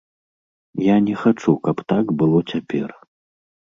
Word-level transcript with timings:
Я 0.85 0.95
не 1.09 1.15
хачу, 1.25 1.51
каб 1.69 1.77
так 1.97 2.05
было 2.25 2.45
цяпер. 2.51 3.01